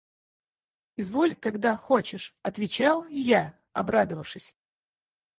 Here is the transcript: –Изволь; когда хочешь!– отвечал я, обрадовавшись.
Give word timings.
–Изволь; 0.99 1.35
когда 1.35 1.77
хочешь!– 1.77 2.35
отвечал 2.41 3.05
я, 3.05 3.55
обрадовавшись. 3.73 4.57